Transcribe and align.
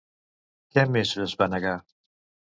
Què 0.77 0.85
més 0.95 1.13
es 1.27 1.37
va 1.43 1.49
negar? 1.57 1.77